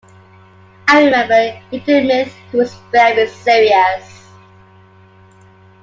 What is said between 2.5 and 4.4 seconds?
who was very serious.